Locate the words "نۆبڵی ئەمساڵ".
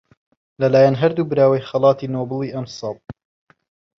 2.13-2.95